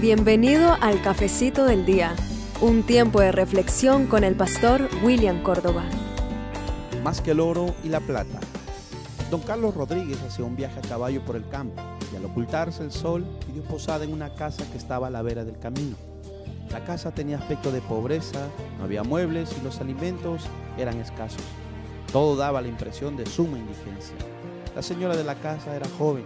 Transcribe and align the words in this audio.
Bienvenido 0.00 0.76
al 0.82 1.00
Cafecito 1.00 1.64
del 1.64 1.86
Día, 1.86 2.14
un 2.60 2.82
tiempo 2.82 3.22
de 3.22 3.32
reflexión 3.32 4.06
con 4.06 4.24
el 4.24 4.34
pastor 4.34 4.90
William 5.02 5.42
Córdoba. 5.42 5.84
Más 7.02 7.22
que 7.22 7.30
el 7.30 7.40
oro 7.40 7.74
y 7.82 7.88
la 7.88 8.00
plata. 8.00 8.38
Don 9.30 9.40
Carlos 9.40 9.74
Rodríguez 9.74 10.20
hacía 10.20 10.44
un 10.44 10.54
viaje 10.54 10.80
a 10.80 10.82
caballo 10.82 11.24
por 11.24 11.34
el 11.34 11.48
campo 11.48 11.80
y 12.12 12.16
al 12.16 12.26
ocultarse 12.26 12.82
el 12.82 12.92
sol 12.92 13.24
pidió 13.46 13.62
posada 13.62 14.04
en 14.04 14.12
una 14.12 14.34
casa 14.34 14.70
que 14.70 14.76
estaba 14.76 15.06
a 15.06 15.10
la 15.10 15.22
vera 15.22 15.46
del 15.46 15.58
camino. 15.58 15.96
La 16.70 16.84
casa 16.84 17.12
tenía 17.12 17.38
aspecto 17.38 17.72
de 17.72 17.80
pobreza, 17.80 18.48
no 18.76 18.84
había 18.84 19.02
muebles 19.02 19.56
y 19.58 19.64
los 19.64 19.80
alimentos 19.80 20.42
eran 20.76 21.00
escasos. 21.00 21.42
Todo 22.12 22.36
daba 22.36 22.60
la 22.60 22.68
impresión 22.68 23.16
de 23.16 23.24
suma 23.24 23.56
indigencia. 23.56 24.16
La 24.74 24.82
señora 24.82 25.16
de 25.16 25.24
la 25.24 25.36
casa 25.36 25.74
era 25.74 25.88
joven 25.96 26.24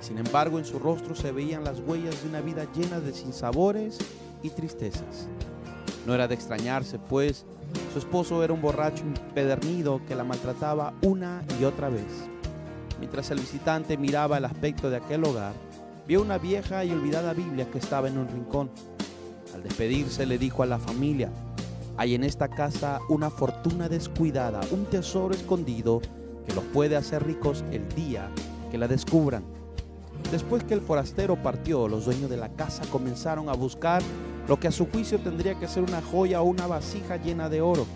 sin 0.00 0.18
embargo, 0.18 0.58
en 0.58 0.64
su 0.64 0.78
rostro 0.78 1.14
se 1.14 1.32
veían 1.32 1.64
las 1.64 1.80
huellas 1.80 2.22
de 2.22 2.28
una 2.28 2.40
vida 2.40 2.66
llena 2.74 3.00
de 3.00 3.12
sinsabores 3.12 3.98
y 4.42 4.50
tristezas. 4.50 5.28
No 6.06 6.14
era 6.14 6.26
de 6.26 6.34
extrañarse, 6.34 6.98
pues 6.98 7.44
su 7.92 7.98
esposo 7.98 8.42
era 8.42 8.52
un 8.52 8.62
borracho 8.62 9.04
impedernido 9.04 10.00
que 10.06 10.14
la 10.14 10.24
maltrataba 10.24 10.94
una 11.02 11.44
y 11.60 11.64
otra 11.64 11.90
vez. 11.90 12.28
Mientras 12.98 13.30
el 13.30 13.40
visitante 13.40 13.96
miraba 13.96 14.38
el 14.38 14.44
aspecto 14.44 14.90
de 14.90 14.96
aquel 14.96 15.24
hogar, 15.24 15.52
vio 16.06 16.22
una 16.22 16.38
vieja 16.38 16.84
y 16.84 16.92
olvidada 16.92 17.34
Biblia 17.34 17.70
que 17.70 17.78
estaba 17.78 18.08
en 18.08 18.18
un 18.18 18.28
rincón. 18.28 18.70
Al 19.54 19.62
despedirse 19.62 20.26
le 20.26 20.38
dijo 20.38 20.62
a 20.62 20.66
la 20.66 20.78
familia, 20.78 21.30
hay 21.96 22.14
en 22.14 22.24
esta 22.24 22.48
casa 22.48 23.00
una 23.10 23.30
fortuna 23.30 23.88
descuidada, 23.88 24.60
un 24.70 24.86
tesoro 24.86 25.34
escondido 25.34 26.00
que 26.46 26.54
los 26.54 26.64
puede 26.64 26.96
hacer 26.96 27.26
ricos 27.26 27.62
el 27.70 27.86
día 27.94 28.30
que 28.70 28.78
la 28.78 28.88
descubran. 28.88 29.59
Después 30.30 30.62
que 30.64 30.74
el 30.74 30.80
forastero 30.80 31.36
partió, 31.36 31.88
los 31.88 32.04
dueños 32.04 32.30
de 32.30 32.36
la 32.36 32.50
casa 32.50 32.82
comenzaron 32.90 33.48
a 33.48 33.54
buscar 33.54 34.02
lo 34.46 34.58
que 34.58 34.68
a 34.68 34.72
su 34.72 34.86
juicio 34.86 35.18
tendría 35.18 35.54
que 35.54 35.68
ser 35.68 35.82
una 35.82 36.02
joya 36.02 36.40
o 36.40 36.44
una 36.44 36.66
vasija 36.66 37.16
llena 37.16 37.48
de 37.48 37.60
oro. 37.60 37.86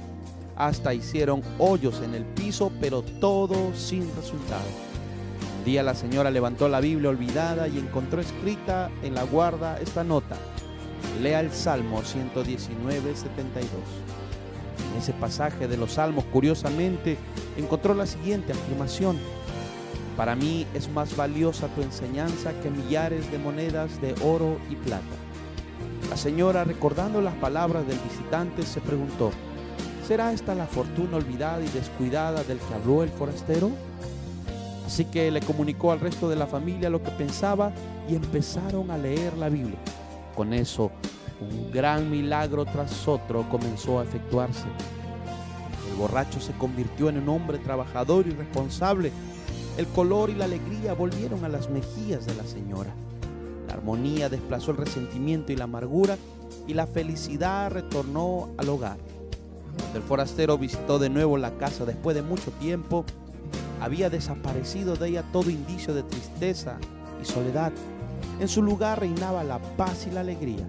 Hasta 0.56 0.94
hicieron 0.94 1.42
hoyos 1.58 2.00
en 2.02 2.14
el 2.14 2.24
piso, 2.24 2.70
pero 2.80 3.02
todo 3.02 3.74
sin 3.74 4.02
resultado. 4.16 4.64
Un 5.58 5.64
día 5.64 5.82
la 5.82 5.94
señora 5.94 6.30
levantó 6.30 6.68
la 6.68 6.80
Biblia 6.80 7.10
olvidada 7.10 7.68
y 7.68 7.78
encontró 7.78 8.20
escrita 8.20 8.90
en 9.02 9.14
la 9.14 9.24
guarda 9.24 9.80
esta 9.80 10.04
nota. 10.04 10.36
Lea 11.22 11.40
el 11.40 11.52
Salmo 11.52 12.02
119, 12.02 13.16
72. 13.16 13.70
En 14.92 14.98
ese 14.98 15.12
pasaje 15.12 15.66
de 15.66 15.76
los 15.76 15.94
Salmos, 15.94 16.24
curiosamente, 16.26 17.16
encontró 17.56 17.94
la 17.94 18.06
siguiente 18.06 18.52
afirmación. 18.52 19.18
Para 20.16 20.36
mí 20.36 20.66
es 20.74 20.88
más 20.88 21.16
valiosa 21.16 21.66
tu 21.68 21.82
enseñanza 21.82 22.52
que 22.60 22.70
millares 22.70 23.30
de 23.32 23.38
monedas 23.38 24.00
de 24.00 24.14
oro 24.22 24.58
y 24.70 24.76
plata. 24.76 25.02
La 26.08 26.16
señora, 26.16 26.62
recordando 26.62 27.20
las 27.20 27.34
palabras 27.34 27.86
del 27.88 27.98
visitante, 27.98 28.62
se 28.62 28.80
preguntó, 28.80 29.32
¿será 30.06 30.32
esta 30.32 30.54
la 30.54 30.66
fortuna 30.66 31.16
olvidada 31.16 31.64
y 31.64 31.68
descuidada 31.68 32.44
del 32.44 32.58
que 32.58 32.74
habló 32.74 33.02
el 33.02 33.08
forastero? 33.08 33.70
Así 34.86 35.06
que 35.06 35.30
le 35.32 35.40
comunicó 35.40 35.90
al 35.90 35.98
resto 35.98 36.28
de 36.28 36.36
la 36.36 36.46
familia 36.46 36.90
lo 36.90 37.02
que 37.02 37.10
pensaba 37.10 37.72
y 38.08 38.14
empezaron 38.14 38.92
a 38.92 38.98
leer 38.98 39.36
la 39.36 39.48
Biblia. 39.48 39.78
Con 40.36 40.52
eso, 40.52 40.92
un 41.40 41.72
gran 41.72 42.08
milagro 42.08 42.64
tras 42.66 43.08
otro 43.08 43.48
comenzó 43.48 43.98
a 43.98 44.04
efectuarse. 44.04 44.66
El 45.90 45.96
borracho 45.96 46.40
se 46.40 46.52
convirtió 46.52 47.08
en 47.08 47.18
un 47.18 47.28
hombre 47.30 47.58
trabajador 47.58 48.26
y 48.28 48.30
responsable 48.30 49.10
el 49.76 49.86
color 49.88 50.30
y 50.30 50.34
la 50.34 50.44
alegría 50.44 50.94
volvieron 50.94 51.44
a 51.44 51.48
las 51.48 51.68
mejillas 51.68 52.26
de 52.26 52.34
la 52.34 52.44
señora. 52.44 52.94
La 53.66 53.74
armonía 53.74 54.28
desplazó 54.28 54.70
el 54.70 54.76
resentimiento 54.76 55.52
y 55.52 55.56
la 55.56 55.64
amargura 55.64 56.16
y 56.68 56.74
la 56.74 56.86
felicidad 56.86 57.72
retornó 57.72 58.50
al 58.56 58.68
hogar. 58.68 58.98
Cuando 59.78 59.98
el 59.98 60.04
forastero 60.04 60.58
visitó 60.58 60.98
de 60.98 61.10
nuevo 61.10 61.36
la 61.38 61.56
casa 61.58 61.84
después 61.84 62.14
de 62.14 62.22
mucho 62.22 62.52
tiempo, 62.52 63.04
había 63.80 64.10
desaparecido 64.10 64.94
de 64.94 65.08
ella 65.08 65.24
todo 65.32 65.50
indicio 65.50 65.92
de 65.92 66.04
tristeza 66.04 66.78
y 67.20 67.24
soledad. 67.24 67.72
En 68.40 68.48
su 68.48 68.62
lugar 68.62 69.00
reinaba 69.00 69.42
la 69.42 69.58
paz 69.58 70.06
y 70.06 70.12
la 70.12 70.20
alegría. 70.20 70.66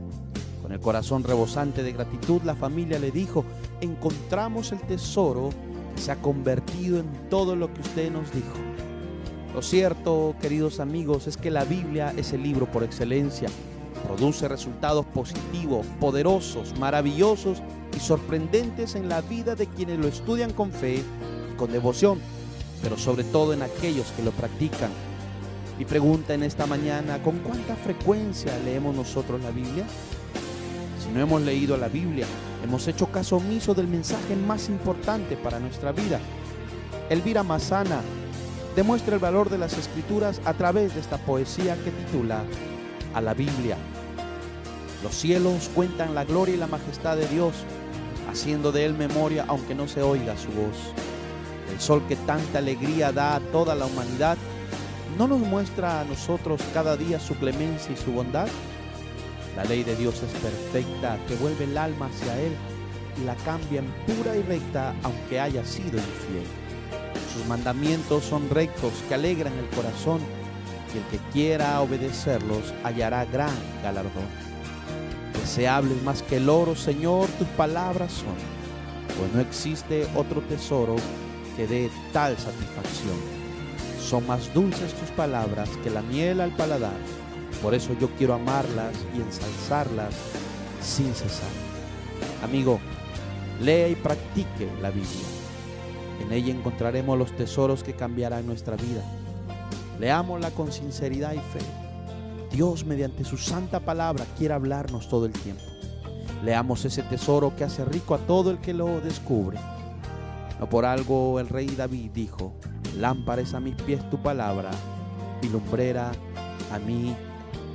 Con 0.63 0.71
el 0.71 0.79
corazón 0.79 1.23
rebosante 1.23 1.83
de 1.83 1.93
gratitud, 1.93 2.41
la 2.43 2.55
familia 2.55 2.97
le 2.97 3.11
dijo, 3.11 3.45
encontramos 3.81 4.71
el 4.71 4.79
tesoro 4.81 5.51
que 5.95 6.01
se 6.01 6.11
ha 6.11 6.15
convertido 6.15 6.99
en 6.99 7.29
todo 7.29 7.55
lo 7.55 7.71
que 7.71 7.81
usted 7.81 8.11
nos 8.11 8.31
dijo. 8.33 8.74
Lo 9.55 9.61
cierto, 9.61 10.35
queridos 10.41 10.81
amigos, 10.81 11.27
es 11.27 11.37
que 11.37 11.49
la 11.49 11.63
Biblia 11.63 12.13
es 12.17 12.33
el 12.33 12.43
libro 12.43 12.69
por 12.69 12.83
excelencia. 12.83 13.47
Produce 14.05 14.49
resultados 14.49 15.05
positivos, 15.05 15.85
poderosos, 15.97 16.77
maravillosos 16.77 17.63
y 17.95 18.01
sorprendentes 18.01 18.95
en 18.95 19.07
la 19.07 19.21
vida 19.21 19.55
de 19.55 19.67
quienes 19.67 19.97
lo 19.97 20.09
estudian 20.09 20.51
con 20.51 20.73
fe 20.73 20.95
y 20.95 21.55
con 21.55 21.71
devoción, 21.71 22.19
pero 22.83 22.97
sobre 22.97 23.23
todo 23.23 23.53
en 23.53 23.61
aquellos 23.61 24.11
que 24.17 24.23
lo 24.23 24.31
practican. 24.31 24.89
Mi 25.79 25.85
pregunta 25.85 26.33
en 26.33 26.43
esta 26.43 26.65
mañana, 26.65 27.23
¿con 27.23 27.39
cuánta 27.39 27.77
frecuencia 27.77 28.51
leemos 28.65 28.93
nosotros 28.93 29.41
la 29.41 29.51
Biblia? 29.51 29.85
Si 31.01 31.13
no 31.13 31.21
hemos 31.21 31.41
leído 31.41 31.77
la 31.77 31.87
Biblia, 31.87 32.25
hemos 32.61 32.85
hecho 32.89 33.07
caso 33.07 33.37
omiso 33.37 33.73
del 33.73 33.87
mensaje 33.87 34.35
más 34.35 34.67
importante 34.67 35.37
para 35.37 35.61
nuestra 35.61 35.93
vida. 35.93 36.19
Elvira 37.09 37.41
Mazana 37.41 38.01
demuestra 38.75 39.15
el 39.15 39.21
valor 39.21 39.49
de 39.49 39.57
las 39.57 39.77
escrituras 39.77 40.41
a 40.45 40.53
través 40.53 40.93
de 40.93 40.99
esta 40.99 41.17
poesía 41.17 41.75
que 41.83 41.91
titula 41.91 42.43
A 43.13 43.21
la 43.21 43.33
Biblia. 43.33 43.77
Los 45.01 45.15
cielos 45.15 45.69
cuentan 45.73 46.13
la 46.13 46.25
gloria 46.25 46.55
y 46.55 46.57
la 46.57 46.67
majestad 46.67 47.15
de 47.15 47.27
Dios, 47.27 47.53
haciendo 48.29 48.71
de 48.71 48.85
Él 48.85 48.93
memoria 48.93 49.45
aunque 49.47 49.75
no 49.75 49.87
se 49.87 50.01
oiga 50.01 50.35
su 50.37 50.49
voz. 50.49 50.93
El 51.71 51.79
sol 51.79 52.03
que 52.07 52.15
tanta 52.15 52.59
alegría 52.59 53.11
da 53.11 53.35
a 53.35 53.39
toda 53.39 53.75
la 53.75 53.85
humanidad, 53.85 54.37
¿no 55.17 55.27
nos 55.27 55.39
muestra 55.39 56.01
a 56.01 56.03
nosotros 56.03 56.61
cada 56.73 56.97
día 56.97 57.19
su 57.19 57.35
clemencia 57.35 57.93
y 57.93 57.97
su 57.97 58.11
bondad? 58.11 58.47
La 59.55 59.63
ley 59.63 59.83
de 59.83 59.95
Dios 59.95 60.21
es 60.21 60.31
perfecta, 60.41 61.17
que 61.27 61.35
vuelve 61.35 61.63
el 61.63 61.77
alma 61.77 62.07
hacia 62.07 62.39
Él 62.41 62.51
y 63.21 63.23
la 63.23 63.35
cambia 63.35 63.79
en 63.79 63.87
pura 64.05 64.35
y 64.35 64.41
recta 64.41 64.93
aunque 65.03 65.39
haya 65.39 65.63
sido 65.63 65.97
infiel. 65.97 66.64
Sus 67.35 67.45
mandamientos 67.47 68.23
son 68.23 68.49
rectos 68.49 68.93
que 69.09 69.13
alegran 69.13 69.51
el 69.59 69.67
corazón 69.75 70.21
y 70.93 70.97
el 70.99 71.03
que 71.07 71.31
quiera 71.33 71.81
obedecerlos 71.81 72.73
hallará 72.81 73.25
gran 73.25 73.53
galardón. 73.83 74.23
Deseables 75.33 76.01
más 76.03 76.21
que 76.21 76.37
el 76.37 76.47
oro, 76.47 76.77
Señor, 76.77 77.27
tus 77.37 77.47
palabras 77.49 78.13
son, 78.13 78.35
pues 79.19 79.33
no 79.33 79.41
existe 79.41 80.07
otro 80.15 80.39
tesoro 80.43 80.95
que 81.57 81.67
dé 81.67 81.89
tal 82.13 82.37
satisfacción. 82.37 83.17
Son 84.01 84.25
más 84.25 84.53
dulces 84.53 84.93
tus 84.93 85.09
palabras 85.09 85.67
que 85.83 85.89
la 85.89 86.03
miel 86.03 86.39
al 86.39 86.55
paladar, 86.55 86.95
por 87.61 87.73
eso 87.73 87.93
yo 87.99 88.09
quiero 88.11 88.33
amarlas 88.33 88.95
y 89.13 89.19
ensalzarlas 89.19 90.13
sin 90.81 91.13
cesar. 91.13 91.51
Amigo, 92.45 92.79
lea 93.59 93.89
y 93.89 93.95
practique 93.95 94.69
la 94.81 94.89
Biblia 94.89 95.44
en 96.21 96.31
ella 96.31 96.51
encontraremos 96.51 97.17
los 97.17 97.35
tesoros 97.35 97.83
que 97.83 97.93
cambiarán 97.93 98.45
nuestra 98.45 98.75
vida. 98.75 99.01
Leámosla 99.99 100.51
con 100.51 100.71
sinceridad 100.71 101.33
y 101.33 101.39
fe. 101.39 101.59
Dios 102.51 102.85
mediante 102.85 103.23
su 103.23 103.37
santa 103.37 103.79
palabra 103.79 104.25
quiere 104.37 104.53
hablarnos 104.53 105.09
todo 105.09 105.25
el 105.25 105.33
tiempo. 105.33 105.63
Leamos 106.43 106.85
ese 106.85 107.03
tesoro 107.03 107.55
que 107.55 107.63
hace 107.63 107.83
rico 107.85 108.15
a 108.15 108.19
todo 108.19 108.51
el 108.51 108.59
que 108.59 108.73
lo 108.73 109.01
descubre. 109.01 109.57
No 110.59 110.69
por 110.69 110.85
algo 110.85 111.39
el 111.39 111.49
rey 111.49 111.67
David 111.67 112.11
dijo, 112.13 112.53
lámpara 112.97 113.41
es 113.41 113.53
a 113.53 113.59
mis 113.59 113.75
pies 113.75 114.09
tu 114.09 114.17
palabra 114.21 114.71
y 115.41 115.49
lumbrera 115.49 116.11
a 116.71 116.79
mi 116.79 117.15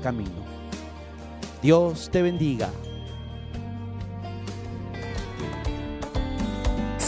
camino. 0.03 0.51
Dios 1.63 2.09
te 2.11 2.23
bendiga. 2.23 2.71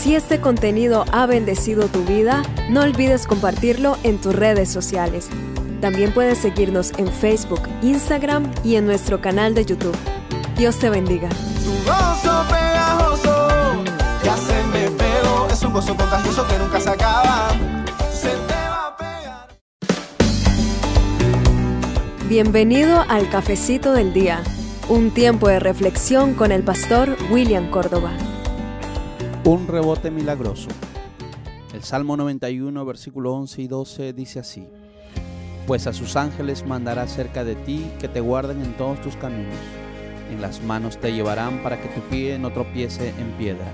Si 0.02 0.16
este 0.16 0.40
contenido 0.40 1.04
ha 1.12 1.26
bendecido 1.26 1.86
tu 1.86 2.02
vida, 2.02 2.42
no 2.68 2.80
olvides 2.80 3.24
compartirlo 3.24 3.96
en 4.02 4.20
tus 4.20 4.34
redes 4.34 4.68
sociales. 4.68 5.28
También 5.80 6.12
puedes 6.12 6.38
seguirnos 6.38 6.90
en 6.98 7.06
Facebook, 7.06 7.60
Instagram 7.82 8.50
y 8.64 8.74
en 8.74 8.84
nuestro 8.84 9.20
canal 9.20 9.54
de 9.54 9.64
YouTube. 9.64 9.94
Dios 10.56 10.76
te 10.80 10.90
bendiga. 10.90 11.28
Tu 11.28 11.70
gozo 11.88 12.44
pegajoso, 12.50 13.84
ya 14.24 14.36
se 14.36 14.64
me 14.72 14.90
pegó, 14.90 15.46
es 15.48 15.62
un 15.62 15.72
gozo 15.72 15.96
contagioso 15.96 16.48
que 16.48 16.58
nunca 16.58 16.80
se 16.80 16.90
acaba. 16.90 17.50
Se 18.12 18.30
te 18.30 18.54
va 18.54 18.88
a 18.88 18.96
pegar. 18.96 19.48
Bienvenido 22.28 23.04
al 23.08 23.30
Cafecito 23.30 23.92
del 23.92 24.12
Día, 24.12 24.42
un 24.88 25.12
tiempo 25.12 25.46
de 25.46 25.60
reflexión 25.60 26.34
con 26.34 26.50
el 26.50 26.64
pastor 26.64 27.16
William 27.30 27.70
Córdoba. 27.70 28.10
Un 29.44 29.66
rebote 29.66 30.12
milagroso. 30.12 30.68
El 31.74 31.82
Salmo 31.82 32.16
91, 32.16 32.84
versículo 32.84 33.34
11 33.34 33.62
y 33.62 33.66
12 33.66 34.12
dice 34.12 34.38
así. 34.38 34.68
pues 35.66 35.88
a 35.88 35.92
sus 35.92 36.14
ángeles 36.14 36.64
mandará 36.64 37.08
cerca 37.08 37.42
de 37.42 37.56
ti 37.56 37.90
que 37.98 38.06
te 38.06 38.20
guarden 38.20 38.62
en 38.62 38.76
todos 38.76 39.00
tus 39.00 39.16
caminos. 39.16 39.56
En 40.30 40.40
las 40.40 40.62
manos 40.62 40.98
te 40.98 41.12
llevarán 41.12 41.60
para 41.64 41.80
que 41.80 41.88
tu 41.88 42.00
pie 42.02 42.38
no 42.38 42.52
tropiece 42.52 43.08
en 43.18 43.32
piedra. 43.32 43.66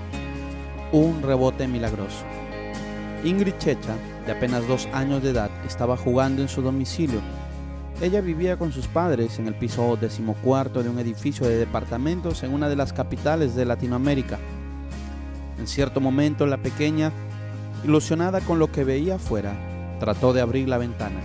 Un 0.91 1.21
rebote 1.21 1.67
milagroso. 1.67 2.25
Ingrid 3.23 3.57
Checha, 3.59 3.95
de 4.25 4.31
apenas 4.31 4.67
dos 4.67 4.87
años 4.91 5.21
de 5.21 5.31
edad, 5.31 5.51
estaba 5.67 5.97
jugando 5.97 6.41
en 6.41 6.49
su 6.49 6.63
domicilio. 6.63 7.21
Ella 8.01 8.21
vivía 8.21 8.57
con 8.57 8.71
sus 8.71 8.87
padres 8.87 9.37
en 9.37 9.45
el 9.47 9.53
piso 9.53 9.97
decimocuarto 10.01 10.81
de 10.81 10.89
un 10.89 10.97
edificio 10.97 11.47
de 11.47 11.57
departamentos 11.57 12.41
en 12.41 12.55
una 12.55 12.69
de 12.69 12.75
las 12.75 12.91
capitales 12.91 13.53
de 13.55 13.65
Latinoamérica. 13.65 14.39
En 15.59 15.67
cierto 15.67 15.99
momento 15.99 16.45
la 16.45 16.57
pequeña, 16.57 17.11
ilusionada 17.83 18.39
con 18.39 18.59
lo 18.59 18.71
que 18.71 18.85
veía 18.85 19.15
afuera, 19.15 19.53
trató 19.99 20.31
de 20.31 20.39
abrir 20.39 20.69
la 20.69 20.77
ventana. 20.77 21.19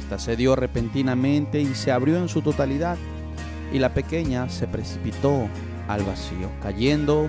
Esta 0.00 0.18
se 0.18 0.36
dio 0.36 0.56
repentinamente 0.56 1.60
y 1.60 1.74
se 1.74 1.92
abrió 1.92 2.18
en 2.18 2.28
su 2.28 2.42
totalidad, 2.42 2.98
y 3.72 3.78
la 3.78 3.94
pequeña 3.94 4.48
se 4.48 4.66
precipitó 4.66 5.48
al 5.86 6.02
vacío, 6.02 6.50
cayendo 6.60 7.28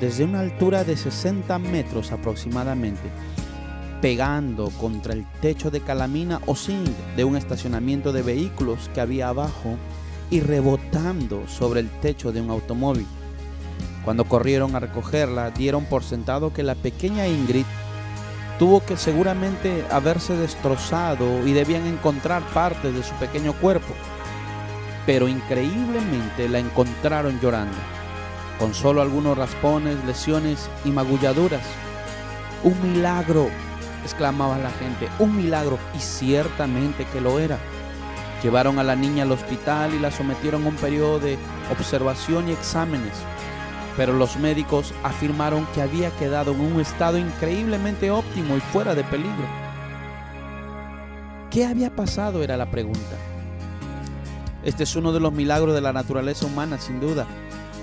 desde 0.00 0.24
una 0.24 0.40
altura 0.40 0.84
de 0.84 0.96
60 0.96 1.58
metros 1.58 2.12
aproximadamente, 2.12 3.08
pegando 4.02 4.70
contra 4.80 5.14
el 5.14 5.26
techo 5.40 5.70
de 5.70 5.80
calamina 5.80 6.40
o 6.46 6.54
zinc 6.54 6.88
de 7.16 7.24
un 7.24 7.36
estacionamiento 7.36 8.12
de 8.12 8.22
vehículos 8.22 8.90
que 8.94 9.00
había 9.00 9.28
abajo 9.28 9.76
y 10.30 10.40
rebotando 10.40 11.48
sobre 11.48 11.80
el 11.80 11.88
techo 12.00 12.32
de 12.32 12.40
un 12.40 12.50
automóvil. 12.50 13.06
Cuando 14.04 14.24
corrieron 14.24 14.74
a 14.74 14.80
recogerla, 14.80 15.50
dieron 15.50 15.84
por 15.84 16.02
sentado 16.02 16.52
que 16.52 16.62
la 16.62 16.74
pequeña 16.74 17.26
Ingrid 17.26 17.66
tuvo 18.58 18.84
que 18.84 18.96
seguramente 18.96 19.84
haberse 19.90 20.36
destrozado 20.36 21.46
y 21.46 21.52
debían 21.52 21.86
encontrar 21.86 22.42
partes 22.54 22.94
de 22.94 23.02
su 23.02 23.14
pequeño 23.14 23.52
cuerpo. 23.54 23.94
Pero 25.06 25.28
increíblemente 25.28 26.48
la 26.48 26.58
encontraron 26.58 27.40
llorando 27.40 27.76
con 28.60 28.74
solo 28.74 29.00
algunos 29.00 29.38
raspones, 29.38 30.04
lesiones 30.04 30.68
y 30.84 30.90
magulladuras. 30.90 31.62
Un 32.62 32.92
milagro, 32.92 33.48
exclamaba 34.04 34.58
la 34.58 34.70
gente, 34.70 35.08
un 35.18 35.34
milagro, 35.34 35.78
y 35.96 35.98
ciertamente 35.98 37.06
que 37.06 37.22
lo 37.22 37.40
era. 37.40 37.58
Llevaron 38.42 38.78
a 38.78 38.84
la 38.84 38.96
niña 38.96 39.22
al 39.22 39.32
hospital 39.32 39.94
y 39.94 39.98
la 39.98 40.10
sometieron 40.10 40.64
a 40.64 40.68
un 40.68 40.76
periodo 40.76 41.18
de 41.18 41.38
observación 41.72 42.50
y 42.50 42.52
exámenes, 42.52 43.14
pero 44.00 44.14
los 44.14 44.38
médicos 44.38 44.94
afirmaron 45.02 45.66
que 45.74 45.82
había 45.82 46.10
quedado 46.12 46.52
en 46.52 46.60
un 46.62 46.80
estado 46.80 47.18
increíblemente 47.18 48.10
óptimo 48.10 48.56
y 48.56 48.60
fuera 48.60 48.94
de 48.94 49.04
peligro. 49.04 49.44
¿Qué 51.50 51.66
había 51.66 51.94
pasado? 51.94 52.42
era 52.42 52.56
la 52.56 52.70
pregunta. 52.70 53.18
Este 54.64 54.84
es 54.84 54.96
uno 54.96 55.12
de 55.12 55.20
los 55.20 55.34
milagros 55.34 55.74
de 55.74 55.82
la 55.82 55.92
naturaleza 55.92 56.46
humana, 56.46 56.78
sin 56.78 56.98
duda. 56.98 57.26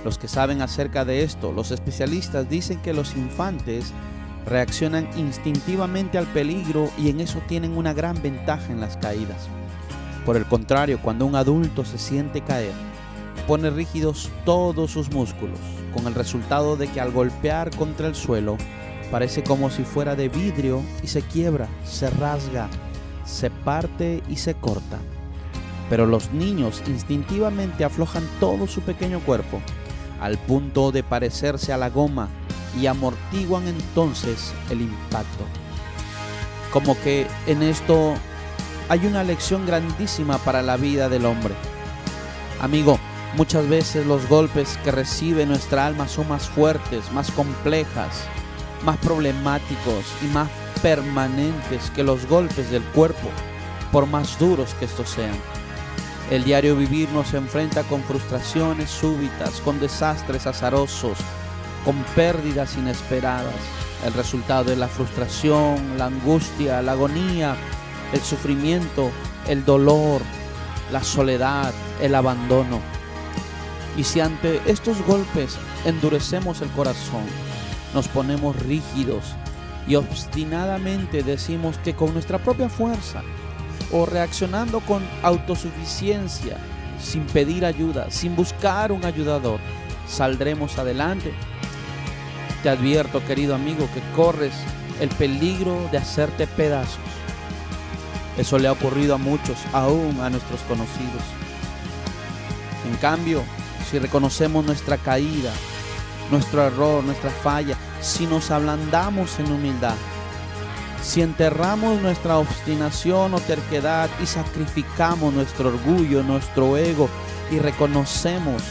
Los 0.04 0.18
que 0.18 0.28
saben 0.28 0.64
acerca 0.64 1.06
de 1.06 1.22
esto, 1.22 1.52
los 1.52 1.69
especialistas 1.69 2.50
dicen 2.50 2.80
que 2.81 2.94
los 2.94 3.16
infantes 3.16 3.94
reaccionan 4.48 5.08
instintivamente 5.20 6.18
al 6.18 6.25
peligro 6.25 6.90
y 6.98 7.12
en 7.12 7.20
eso 7.20 7.44
tienen 7.48 7.78
una 7.78 7.94
gran 7.94 8.20
ventaja 8.24 8.72
en 8.72 8.81
las 8.81 8.98
caídas. 8.98 9.50
Por 10.25 10.36
el 10.36 10.46
contrario, 10.46 11.00
cuando 11.00 11.28
un 11.28 11.36
adulto 11.36 11.86
se 11.86 12.00
siente 12.00 12.42
caer, 12.42 12.74
pone 13.46 13.70
rígidos 13.70 14.31
todos 14.46 14.90
sus 14.90 15.12
músculos, 15.12 15.60
con 15.98 16.06
el 16.08 16.14
resultado 16.14 16.78
de 16.78 16.88
que 16.88 17.02
al 17.02 17.12
golpear 17.12 17.76
contra 17.76 18.08
el 18.08 18.14
suelo 18.14 18.58
parece 19.10 19.44
como 19.44 19.72
si 19.72 19.84
fuera 19.84 20.16
de 20.16 20.30
vidrio 20.30 20.84
y 21.02 21.08
se 21.08 21.24
quiebra, 21.24 21.68
se 21.86 22.10
rasga, 22.12 22.70
se 23.26 23.50
parte 23.50 24.22
y 24.30 24.36
se 24.36 24.54
corta. 24.54 25.00
Pero 25.90 26.06
los 26.06 26.32
niños 26.34 26.84
instintivamente 26.88 27.84
aflojan 27.84 28.24
todo 28.40 28.68
su 28.68 28.82
pequeño 28.82 29.22
cuerpo 29.22 29.60
al 30.22 30.38
punto 30.38 30.92
de 30.92 31.02
parecerse 31.02 31.74
a 31.74 31.78
la 31.78 31.90
goma 31.90 32.30
y 32.80 32.86
amortiguan 32.86 33.68
entonces 33.68 34.54
el 34.70 34.82
impacto. 34.82 35.46
Como 36.72 37.00
que 37.02 37.26
en 37.48 37.64
esto 37.64 38.14
hay 38.90 39.06
una 39.08 39.24
lección 39.24 39.66
grandísima 39.66 40.38
para 40.38 40.62
la 40.62 40.78
vida 40.78 41.10
del 41.10 41.26
hombre. 41.26 41.56
Amigo, 42.62 43.00
muchas 43.35 43.68
veces 43.68 44.06
los 44.06 44.27
golpes 44.27 44.77
que 44.83 44.91
recibe 44.91 45.45
nuestra 45.45 45.85
alma 45.85 46.07
son 46.07 46.29
más 46.29 46.47
fuertes, 46.47 47.12
más 47.12 47.31
complejas, 47.31 48.24
más 48.83 48.97
problemáticos 48.97 50.06
y 50.24 50.27
más 50.27 50.50
permanentes 50.81 51.89
que 51.91 52.03
los 52.03 52.25
golpes 52.27 52.69
del 52.69 52.83
cuerpo, 52.83 53.29
por 53.91 54.06
más 54.06 54.38
duros 54.39 54.74
que 54.75 54.85
estos 54.85 55.09
sean. 55.09 55.35
El 56.29 56.44
diario 56.44 56.75
vivir 56.75 57.09
nos 57.09 57.33
enfrenta 57.33 57.83
con 57.83 58.03
frustraciones 58.03 58.89
súbitas, 58.89 59.62
con 59.62 59.79
desastres 59.79 60.45
azarosos, 60.45 61.18
con 61.85 61.95
pérdidas 62.15 62.75
inesperadas. 62.75 63.56
El 64.06 64.13
resultado 64.13 64.65
de 64.65 64.75
la 64.75 64.89
frustración, 64.89 65.97
la 65.97 66.07
angustia, 66.07 66.81
la 66.81 66.91
agonía, 66.91 67.56
el 68.12 68.21
sufrimiento, 68.21 69.09
el 69.47 69.63
dolor, 69.63 70.21
la 70.91 71.01
soledad, 71.01 71.74
el 72.01 72.13
abandono. 72.13 72.97
Y 73.98 74.04
si 74.04 74.20
ante 74.20 74.62
estos 74.68 75.02
golpes 75.02 75.58
endurecemos 75.84 76.62
el 76.62 76.70
corazón, 76.70 77.24
nos 77.94 78.08
ponemos 78.08 78.56
rígidos 78.56 79.26
y 79.88 79.96
obstinadamente 79.96 81.24
decimos 81.24 81.78
que 81.80 81.96
con 81.96 82.14
nuestra 82.14 82.38
propia 82.38 82.70
fuerza, 82.70 83.24
o 83.92 84.06
reaccionando 84.06 84.82
con 84.82 85.02
autosuficiencia, 85.24 86.58
sin 87.02 87.24
pedir 87.26 87.66
ayuda, 87.66 88.12
sin 88.12 88.36
buscar 88.36 88.92
un 88.92 89.06
ayudador, 89.06 89.60
saldremos 90.08 90.78
adelante. 90.78 91.34
Te 92.64 92.70
advierto, 92.70 93.24
querido 93.26 93.56
amigo, 93.56 93.88
que 93.94 94.02
corres 94.16 94.54
el 95.00 95.10
peligro 95.10 95.88
de 95.92 96.00
hacerte 96.00 96.48
pedazos. 96.48 97.00
Eso 98.38 98.60
le 98.60 98.68
ha 98.68 98.74
ocurrido 98.74 99.16
a 99.16 99.18
muchos, 99.18 99.58
aún 99.74 100.20
a 100.22 100.30
nuestros 100.30 100.62
conocidos. 100.62 101.24
En 102.88 102.96
cambio, 102.98 103.44
si 103.89 104.00
reconocemos 104.00 104.66
nuestra 104.66 104.98
caída, 104.98 105.51
nuestro 106.31 106.63
error, 106.63 107.04
nuestra 107.04 107.30
falla, 107.30 107.78
si 108.01 108.25
nos 108.28 108.51
ablandamos 108.51 109.39
en 109.39 109.51
humildad, 109.51 109.95
si 111.01 111.22
enterramos 111.22 112.01
nuestra 112.01 112.38
obstinación 112.38 113.34
o 113.34 113.39
terquedad 113.39 114.10
y 114.22 114.25
sacrificamos 114.25 115.34
nuestro 115.34 115.69
orgullo, 115.69 116.24
nuestro 116.24 116.75
ego 116.78 117.10
y 117.50 117.60
reconocemos 117.60 118.62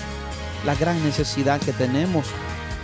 la 0.64 0.74
gran 0.74 1.02
necesidad 1.02 1.60
que 1.60 1.72
tenemos, 1.72 2.26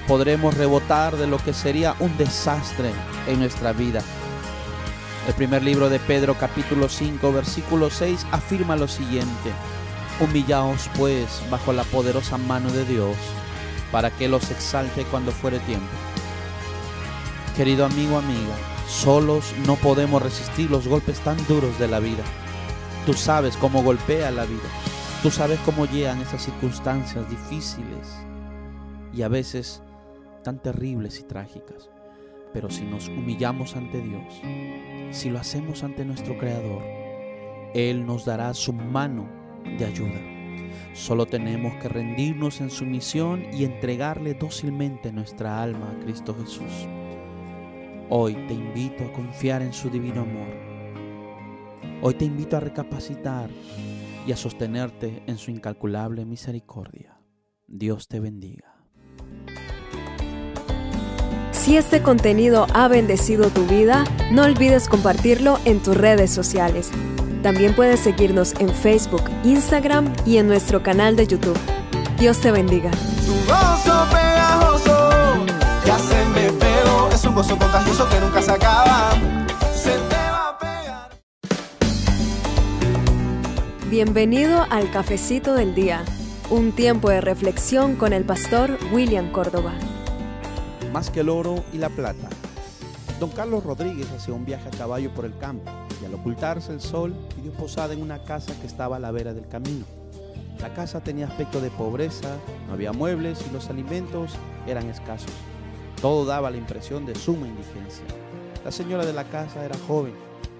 podremos 0.07 0.57
rebotar 0.57 1.17
de 1.17 1.27
lo 1.27 1.39
que 1.39 1.53
sería 1.53 1.95
un 1.99 2.17
desastre 2.17 2.93
en 3.27 3.41
nuestra 3.41 3.73
vida. 3.73 4.01
El 5.29 5.35
primer 5.35 5.63
libro 5.63 5.89
de 5.89 6.01
Pedro 6.01 6.37
capítulo 6.39 6.89
5 6.89 7.33
versículo 7.33 7.91
6 7.91 8.27
afirma 8.33 8.75
lo 8.75 8.89
siguiente. 8.89 9.53
Humillaos 10.23 10.89
pues 10.97 11.43
bajo 11.51 11.73
la 11.73 11.83
poderosa 11.83 12.39
mano 12.39 12.71
de 12.71 12.85
Dios 12.85 13.17
para 13.91 14.09
que 14.11 14.29
los 14.29 14.53
exalte 14.53 15.05
cuando 15.05 15.33
fuere 15.33 15.59
tiempo. 15.61 15.91
Querido 17.57 17.85
amigo, 17.85 18.19
amiga, 18.19 18.55
Solos 18.89 19.53
no 19.67 19.75
podemos 19.77 20.23
resistir 20.23 20.71
los 20.71 20.87
golpes 20.87 21.19
tan 21.21 21.37
duros 21.49 21.77
de 21.81 21.89
la 21.89 21.99
vida. 21.99 22.23
Tú 23.05 23.15
sabes 23.15 23.57
cómo 23.57 23.83
golpea 23.83 24.31
la 24.31 24.45
vida. 24.45 24.69
Tú 25.25 25.31
sabes 25.31 25.59
cómo 25.65 25.87
llegan 25.87 26.21
esas 26.21 26.45
circunstancias 26.45 27.29
difíciles 27.29 28.09
y 29.13 29.23
a 29.23 29.29
veces 29.29 29.83
tan 30.45 30.61
terribles 30.61 31.19
y 31.19 31.25
trágicas. 31.25 31.91
Pero 32.53 32.71
si 32.71 32.85
nos 32.85 33.09
humillamos 33.09 33.75
ante 33.75 34.01
Dios, 34.01 34.41
si 35.11 35.31
lo 35.31 35.41
hacemos 35.41 35.83
ante 35.83 36.05
nuestro 36.05 36.39
Creador, 36.39 36.83
Él 37.75 38.07
nos 38.07 38.25
dará 38.25 38.55
su 38.55 38.73
mano 38.73 39.42
de 39.79 39.85
ayuda. 39.85 40.21
Solo 40.95 41.27
tenemos 41.27 41.75
que 41.77 41.89
rendirnos 41.89 42.61
en 42.61 42.71
su 42.71 42.85
misión 42.85 43.47
y 43.53 43.65
entregarle 43.65 44.35
dócilmente 44.35 45.13
nuestra 45.13 45.63
alma 45.63 45.91
a 45.91 46.05
Cristo 46.05 46.35
Jesús. 46.39 46.87
Hoy 48.11 48.35
te 48.47 48.55
invito 48.55 49.05
a 49.05 49.13
confiar 49.13 49.63
en 49.63 49.73
su 49.73 49.89
divino 49.89 50.23
amor. 50.23 50.55
Hoy 52.03 52.15
te 52.15 52.25
invito 52.27 52.57
a 52.57 52.61
recapacitar 52.61 53.49
y 54.27 54.33
a 54.33 54.37
sostenerte 54.37 55.23
en 55.27 55.39
su 55.39 55.51
incalculable 55.51 56.25
misericordia. 56.25 57.19
Dios 57.67 58.09
te 58.09 58.21
bendiga. 58.21 58.75
Si 61.53 61.77
este 61.77 62.03
contenido 62.03 62.67
ha 62.75 62.89
bendecido 62.89 63.49
tu 63.49 63.65
vida, 63.67 64.05
no 64.33 64.43
olvides 64.43 64.89
compartirlo 64.89 65.59
en 65.65 65.81
tus 65.81 65.97
redes 65.97 66.31
sociales. 66.31 66.91
También 67.43 67.75
puedes 67.75 67.99
seguirnos 67.99 68.55
en 68.61 68.69
Facebook, 68.69 69.25
Instagram 69.43 70.13
y 70.25 70.37
en 70.37 70.47
nuestro 70.47 70.81
canal 70.81 71.17
de 71.17 71.27
YouTube. 71.27 71.59
Dios 72.17 72.39
te 72.41 72.53
bendiga. 72.53 72.93
Es 77.13 77.25
un 77.25 77.35
gozo 77.35 77.59
contagioso 77.59 78.09
que 78.09 78.21
nunca 78.21 78.43
se 78.43 78.53
acaba. 78.53 79.11
Se 79.75 79.91
te 79.91 80.15
va 80.15 80.51
a 80.51 80.59
pegar. 80.59 81.11
Bienvenido 83.91 84.65
al 84.71 84.91
Cafecito 84.93 85.55
del 85.55 85.75
Día, 85.75 86.05
un 86.49 86.71
tiempo 86.71 87.11
de 87.11 87.21
reflexión 87.21 87.97
con 87.97 88.13
el 88.13 88.25
pastor 88.25 88.79
William 88.93 89.33
Córdoba. 89.33 89.73
Más 90.93 91.11
que 91.11 91.21
el 91.21 91.29
oro 91.29 91.65
y 91.73 91.79
la 91.79 91.89
plata. 91.89 92.29
Don 93.19 93.31
Carlos 93.31 93.65
Rodríguez 93.65 94.09
hacía 94.17 94.35
un 94.35 94.45
viaje 94.45 94.69
a 94.69 94.77
caballo 94.77 95.13
por 95.13 95.25
el 95.25 95.37
campo 95.39 95.82
y 96.03 96.05
al 96.05 96.15
ocultarse 96.15 96.73
el 96.73 96.81
sol 96.81 97.15
pidió 97.35 97.53
posada 97.53 97.95
en 97.95 98.03
una 98.03 98.25
casa 98.25 98.59
que 98.61 98.67
estaba 98.67 98.97
a 98.97 99.01
la 99.01 99.13
vera 99.13 99.33
del 99.33 99.47
camino. 99.47 99.85
La 100.61 100.75
casa 100.75 101.01
tenía 101.01 101.27
aspecto 101.27 101.61
de 101.61 101.71
pobreza, 101.71 102.37
no 102.67 102.75
había 102.75 102.93
muebles 102.93 103.45
y 103.49 103.53
los 103.53 103.69
alimentos 103.71 104.33
eran 104.67 104.89
escasos. 104.89 105.33
Todo 106.01 106.25
daba 106.25 106.51
la 106.51 106.57
impresión 106.57 107.07
de 107.07 107.15
suma 107.15 107.47
indigencia. 107.47 108.05
La 108.65 108.71
señora 108.71 109.05
de 109.05 109.13
la 109.13 109.25
casa 109.25 109.65
era 109.65 109.77
joven, 109.87 110.15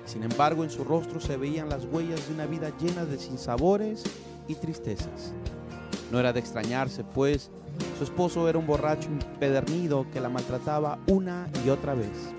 sin 0.05 0.23
embargo 0.23 0.65
en 0.65 0.71
su 0.71 0.85
rostro 0.85 1.21
se 1.21 1.37
veían 1.37 1.69
las 1.69 1.85
huellas 1.85 2.27
de 2.27 2.35
una 2.35 2.47
vida 2.47 2.73
llena 2.81 3.05
de 3.05 3.19
sinsabores 3.19 4.03
y 4.49 4.55
tristezas. 4.55 5.33
No 6.11 6.19
era 6.19 6.33
de 6.33 6.41
extrañarse, 6.41 7.05
pues 7.05 7.51
su 7.99 8.05
esposo 8.05 8.49
era 8.49 8.59
un 8.59 8.67
borracho 8.67 9.09
empedernido 9.09 10.07
que 10.13 10.21
la 10.21 10.29
maltrataba 10.29 10.99
una 11.07 11.49
y 11.65 11.71
otra 11.71 11.95
vez. 11.95 12.35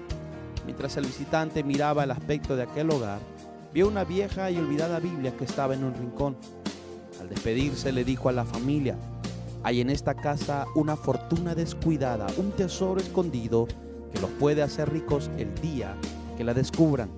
Mientras 0.66 0.96
el 0.98 1.06
visitante 1.06 1.64
miraba 1.64 2.04
el 2.04 2.12
aspecto 2.12 2.56
de 2.56 2.64
aquel 2.64 2.90
hogar, 2.90 3.20
vio 3.74 3.88
una 3.88 4.04
vieja 4.04 4.50
y 4.52 4.58
olvidada 4.58 5.00
Biblia 5.00 5.36
que 5.36 5.46
estaba 5.46 5.74
en 5.74 5.84
un 5.84 5.94
rincón. 5.94 6.38
Al 7.20 7.30
despedirse 7.30 7.92
le 7.92 8.04
dijo 8.04 8.30
a 8.30 8.34
la 8.34 8.46
familia, 8.46 8.98
hay 9.64 9.82
en 9.82 9.90
esta 9.90 10.14
casa 10.14 10.66
una 10.76 10.96
fortuna 10.96 11.56
descuidada, 11.56 12.28
un 12.38 12.52
tesoro 12.52 13.00
escondido 13.00 13.68
que 14.12 14.20
los 14.20 14.30
puede 14.32 14.62
hacer 14.62 14.92
ricos 14.92 15.32
el 15.38 15.54
día 15.56 15.96
que 16.38 16.44
la 16.44 16.54
descubran. 16.54 17.10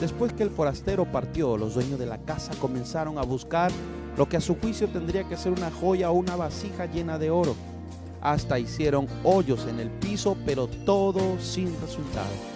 Después 0.00 0.32
que 0.32 0.42
el 0.42 0.50
forastero 0.50 1.10
partió, 1.10 1.56
los 1.56 1.74
dueños 1.74 1.98
de 1.98 2.06
la 2.06 2.18
casa 2.18 2.52
comenzaron 2.60 3.18
a 3.18 3.22
buscar 3.22 3.70
lo 4.16 4.28
que 4.28 4.36
a 4.36 4.40
su 4.40 4.56
juicio 4.56 4.88
tendría 4.88 5.24
que 5.24 5.36
ser 5.36 5.52
una 5.52 5.70
joya 5.70 6.10
o 6.10 6.14
una 6.14 6.36
vasija 6.36 6.86
llena 6.86 7.18
de 7.18 7.30
oro. 7.30 7.54
Hasta 8.20 8.58
hicieron 8.58 9.06
hoyos 9.24 9.66
en 9.66 9.80
el 9.80 9.90
piso, 9.90 10.36
pero 10.46 10.66
todo 10.66 11.38
sin 11.40 11.68
resultado. 11.80 12.55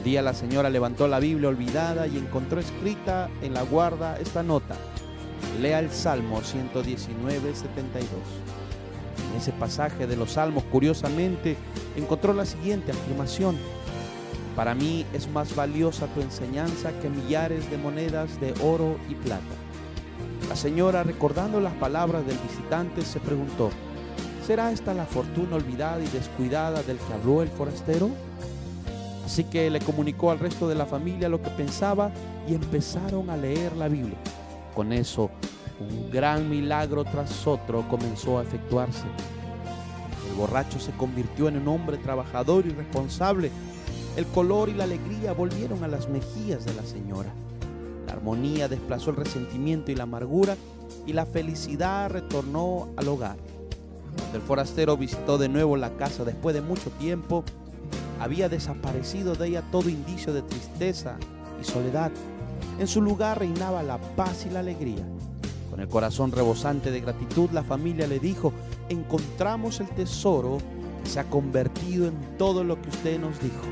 Un 0.00 0.04
día 0.04 0.22
la 0.22 0.32
señora 0.32 0.70
levantó 0.70 1.08
la 1.08 1.20
Biblia 1.20 1.50
olvidada 1.50 2.06
y 2.06 2.16
encontró 2.16 2.58
escrita 2.58 3.28
en 3.42 3.52
la 3.52 3.60
guarda 3.60 4.18
esta 4.18 4.42
nota. 4.42 4.74
Lea 5.60 5.78
el 5.78 5.90
Salmo 5.90 6.40
119, 6.40 7.54
72. 7.54 8.08
En 9.30 9.36
ese 9.38 9.52
pasaje 9.52 10.06
de 10.06 10.16
los 10.16 10.32
Salmos, 10.32 10.64
curiosamente, 10.72 11.58
encontró 11.96 12.32
la 12.32 12.46
siguiente 12.46 12.92
afirmación. 12.92 13.58
Para 14.56 14.74
mí 14.74 15.04
es 15.12 15.28
más 15.28 15.54
valiosa 15.54 16.06
tu 16.06 16.22
enseñanza 16.22 16.98
que 17.02 17.10
millares 17.10 17.70
de 17.70 17.76
monedas 17.76 18.40
de 18.40 18.54
oro 18.62 18.96
y 19.06 19.14
plata. 19.16 19.54
La 20.48 20.56
señora, 20.56 21.02
recordando 21.02 21.60
las 21.60 21.74
palabras 21.74 22.24
del 22.24 22.38
visitante, 22.38 23.02
se 23.02 23.20
preguntó, 23.20 23.68
¿será 24.46 24.72
esta 24.72 24.94
la 24.94 25.04
fortuna 25.04 25.56
olvidada 25.56 26.00
y 26.02 26.08
descuidada 26.08 26.82
del 26.84 26.96
que 26.96 27.12
habló 27.12 27.42
el 27.42 27.50
forastero? 27.50 28.08
Así 29.30 29.44
que 29.44 29.70
le 29.70 29.78
comunicó 29.78 30.32
al 30.32 30.40
resto 30.40 30.66
de 30.66 30.74
la 30.74 30.86
familia 30.86 31.28
lo 31.28 31.40
que 31.40 31.50
pensaba 31.50 32.10
y 32.48 32.54
empezaron 32.54 33.30
a 33.30 33.36
leer 33.36 33.76
la 33.76 33.86
Biblia. 33.86 34.18
Con 34.74 34.92
eso, 34.92 35.30
un 35.78 36.10
gran 36.10 36.50
milagro 36.50 37.04
tras 37.04 37.46
otro 37.46 37.88
comenzó 37.88 38.40
a 38.40 38.42
efectuarse. 38.42 39.04
El 40.28 40.34
borracho 40.34 40.80
se 40.80 40.90
convirtió 40.90 41.46
en 41.46 41.58
un 41.58 41.68
hombre 41.68 41.96
trabajador 41.98 42.66
y 42.66 42.70
responsable. 42.70 43.52
El 44.16 44.26
color 44.26 44.68
y 44.68 44.74
la 44.74 44.82
alegría 44.82 45.32
volvieron 45.32 45.84
a 45.84 45.88
las 45.88 46.08
mejillas 46.08 46.64
de 46.64 46.74
la 46.74 46.82
señora. 46.82 47.32
La 48.08 48.14
armonía 48.14 48.66
desplazó 48.66 49.10
el 49.10 49.16
resentimiento 49.16 49.92
y 49.92 49.94
la 49.94 50.02
amargura 50.02 50.56
y 51.06 51.12
la 51.12 51.24
felicidad 51.24 52.10
retornó 52.10 52.88
al 52.96 53.06
hogar. 53.06 53.36
El 54.34 54.40
forastero 54.40 54.96
visitó 54.96 55.38
de 55.38 55.48
nuevo 55.48 55.76
la 55.76 55.90
casa 55.90 56.24
después 56.24 56.52
de 56.52 56.62
mucho 56.62 56.90
tiempo, 56.90 57.44
había 58.20 58.50
desaparecido 58.50 59.34
de 59.34 59.48
ella 59.48 59.62
todo 59.72 59.88
indicio 59.88 60.32
de 60.32 60.42
tristeza 60.42 61.16
y 61.60 61.64
soledad. 61.64 62.12
En 62.78 62.86
su 62.86 63.00
lugar 63.00 63.38
reinaba 63.38 63.82
la 63.82 63.98
paz 63.98 64.46
y 64.46 64.52
la 64.52 64.60
alegría. 64.60 65.04
Con 65.70 65.80
el 65.80 65.88
corazón 65.88 66.30
rebosante 66.30 66.90
de 66.90 67.00
gratitud, 67.00 67.50
la 67.50 67.64
familia 67.64 68.06
le 68.06 68.18
dijo, 68.18 68.52
encontramos 68.90 69.80
el 69.80 69.88
tesoro 69.88 70.58
que 71.02 71.08
se 71.08 71.18
ha 71.18 71.24
convertido 71.24 72.06
en 72.06 72.14
todo 72.36 72.62
lo 72.62 72.80
que 72.80 72.90
usted 72.90 73.18
nos 73.18 73.40
dijo. 73.40 73.62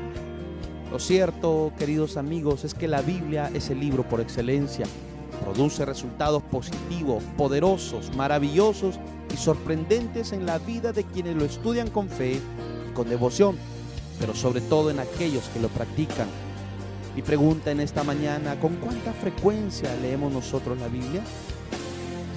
Lo 0.91 0.97
cierto, 0.97 1.71
queridos 1.77 2.17
amigos, 2.17 2.65
es 2.65 2.73
que 2.73 2.87
la 2.87 3.03
Biblia 3.03 3.51
es 3.53 3.69
el 3.69 3.79
libro 3.79 4.07
por 4.09 4.19
excelencia. 4.19 4.87
Produce 5.43 5.85
resultados 5.85 6.41
positivos, 6.41 7.23
poderosos, 7.37 8.15
maravillosos 8.15 8.99
y 9.31 9.37
sorprendentes 9.37 10.31
en 10.33 10.47
la 10.47 10.57
vida 10.57 10.91
de 10.91 11.03
quienes 11.03 11.35
lo 11.35 11.45
estudian 11.45 11.91
con 11.91 12.09
fe 12.09 12.39
y 12.89 12.93
con 12.93 13.07
devoción 13.07 13.55
pero 14.19 14.35
sobre 14.35 14.61
todo 14.61 14.89
en 14.89 14.99
aquellos 14.99 15.47
que 15.49 15.59
lo 15.59 15.69
practican. 15.69 16.27
Mi 17.15 17.21
pregunta 17.21 17.71
en 17.71 17.79
esta 17.79 18.03
mañana, 18.03 18.59
¿con 18.59 18.75
cuánta 18.75 19.13
frecuencia 19.13 19.95
leemos 20.01 20.31
nosotros 20.31 20.77
la 20.79 20.87
Biblia? 20.87 21.21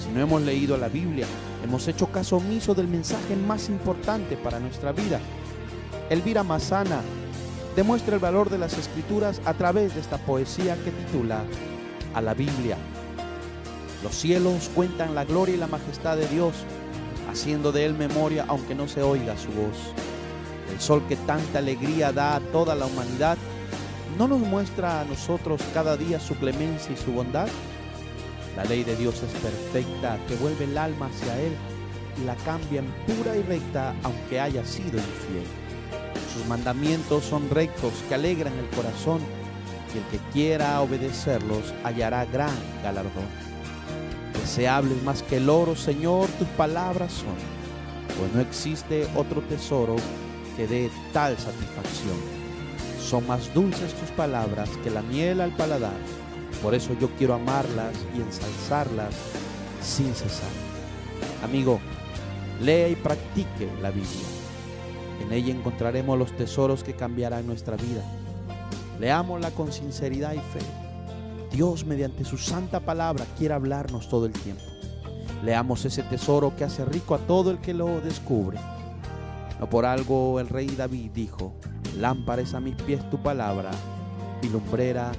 Si 0.03 0.11
no 0.13 0.21
hemos 0.21 0.43
leído 0.43 0.77
la 0.77 0.89
Biblia, 0.89 1.27
hemos 1.63 1.87
hecho 1.89 2.07
caso 2.07 2.37
omiso 2.37 2.75
del 2.75 2.89
mensaje 2.89 3.37
más 3.37 3.69
importante 3.69 4.37
para 4.37 4.61
nuestra 4.61 4.93
vida. 4.93 5.21
Elvira 6.09 6.43
Mazana 6.43 7.01
demuestra 7.77 8.15
el 8.15 8.21
valor 8.21 8.51
de 8.51 8.59
las 8.59 8.77
escrituras 8.79 9.41
a 9.45 9.55
través 9.55 9.95
de 9.95 10.01
esta 10.01 10.19
poesía 10.19 10.77
que 10.85 10.91
titula 10.91 11.45
A 12.15 12.21
la 12.21 12.35
Biblia. 12.35 12.77
Los 14.03 14.15
cielos 14.15 14.71
cuentan 14.75 15.15
la 15.15 15.25
gloria 15.25 15.55
y 15.55 15.59
la 15.59 15.69
majestad 15.69 16.17
de 16.17 16.27
Dios, 16.29 16.55
haciendo 17.31 17.71
de 17.71 17.87
él 17.87 17.95
memoria 17.95 18.45
aunque 18.49 18.75
no 18.75 18.89
se 18.89 19.03
oiga 19.03 19.37
su 19.39 19.49
voz 19.49 20.02
el 20.73 20.81
sol 20.81 21.03
que 21.09 21.17
tanta 21.17 21.59
alegría 21.59 22.13
da 22.13 22.37
a 22.37 22.41
toda 22.41 22.75
la 22.75 22.87
humanidad, 22.87 23.37
¿no 24.19 24.27
nos 24.27 24.41
muestra 24.41 25.01
a 25.01 25.05
nosotros 25.05 25.61
cada 25.75 25.97
día 25.97 26.19
su 26.19 26.35
clemencia 26.37 26.93
y 26.93 26.97
su 26.97 27.13
bondad? 27.13 27.49
La 28.57 28.65
ley 28.65 28.85
de 28.85 28.97
Dios 28.97 29.23
es 29.23 29.33
perfecta, 29.41 30.19
que 30.27 30.37
vuelve 30.37 30.65
el 30.65 30.77
alma 30.77 31.07
hacia 31.07 31.41
Él 31.41 31.53
y 32.21 32.25
la 32.25 32.35
cambia 32.37 32.81
en 32.81 32.87
pura 33.07 33.37
y 33.37 33.43
recta 33.43 33.95
aunque 34.03 34.41
haya 34.41 34.65
sido 34.65 34.99
infiel. 34.99 35.47
Sus 36.33 36.47
mandamientos 36.47 37.25
son 37.25 37.49
rectos, 37.51 37.93
que 38.09 38.15
alegran 38.15 38.55
el 38.59 38.69
corazón, 38.77 39.21
y 39.95 39.99
el 39.99 40.05
que 40.05 40.31
quiera 40.33 40.81
obedecerlos 40.81 41.75
hallará 41.85 42.25
gran 42.25 42.55
galardón. 42.83 43.27
Deseables 44.41 45.03
más 45.03 45.23
que 45.23 45.37
el 45.37 45.51
oro, 45.51 45.77
Señor, 45.77 46.29
tus 46.39 46.49
palabras 46.49 47.13
son, 47.13 47.37
pues 48.19 48.33
no 48.35 48.41
existe 48.41 49.07
otro 49.15 49.43
tesoro 49.43 49.97
que 50.57 50.67
dé 50.67 50.91
tal 51.13 51.37
satisfacción. 51.39 52.17
Son 53.01 53.27
más 53.27 53.53
dulces 53.53 53.95
tus 53.95 54.11
palabras 54.11 54.71
que 54.83 54.91
la 54.91 55.03
miel 55.03 55.41
al 55.41 55.55
paladar. 55.57 55.97
Por 56.63 56.75
eso 56.75 56.97
yo 57.01 57.09
quiero 57.19 57.35
amarlas 57.35 57.95
y 58.17 58.21
ensalzarlas 58.21 59.15
sin 59.83 60.15
cesar. 60.15 60.51
Amigo, 61.43 61.81
lea 62.61 62.89
y 62.89 62.95
practique 62.97 63.69
la 63.81 63.91
Biblia. 63.91 64.27
En 65.21 65.33
ella 65.33 65.53
encontraremos 65.53 66.19
los 66.19 66.37
tesoros 66.37 66.85
que 66.85 66.95
cambiarán 66.95 67.47
nuestra 67.47 67.77
vida. 67.77 68.03
Leámosla 69.01 69.51
con 69.51 69.73
sinceridad 69.73 70.33
y 70.35 70.39
fe. 70.39 70.65
Dios 71.53 71.85
mediante 71.85 72.25
su 72.25 72.39
santa 72.39 72.81
palabra 72.81 73.27
quiere 73.37 73.55
hablarnos 73.55 74.09
todo 74.09 74.27
el 74.27 74.33
tiempo. 74.33 74.63
Leamos 75.45 75.85
ese 75.85 76.03
tesoro 76.05 76.55
que 76.57 76.65
hace 76.65 76.85
rico 76.85 77.15
a 77.15 77.19
todo 77.19 77.51
el 77.51 77.59
que 77.59 77.75
lo 77.75 78.01
descubre. 78.01 78.59
No 79.63 79.71
por 79.71 79.87
algo 79.87 80.41
el 80.41 80.49
rey 80.49 80.67
David 80.67 81.13
dijo, 81.15 81.55
lámpara 81.97 82.43
es 82.43 82.53
a 82.53 82.59
mis 82.59 82.75
pies 82.75 83.09
tu 83.11 83.23
palabra 83.23 83.71
y 84.43 84.49
lumbrera 84.49 85.13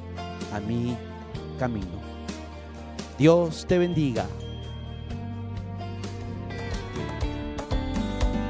a 0.54 0.60
mi 0.60 0.98
camino. 1.58 2.04
Dios 3.18 3.66
te 3.70 3.78
bendiga. 3.78 4.26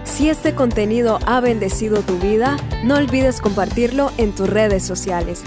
Si 0.03 0.29
este 0.29 0.55
contenido 0.55 1.19
ha 1.27 1.39
bendecido 1.41 2.01
tu 2.01 2.17
vida, 2.17 2.57
no 2.83 2.95
olvides 2.95 3.39
compartirlo 3.39 4.11
en 4.17 4.33
tus 4.33 4.49
redes 4.49 4.81
sociales. 4.81 5.43